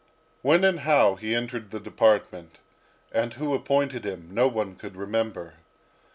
[0.41, 2.59] When and how he entered the department,
[3.11, 5.57] and who appointed him, no one could remember.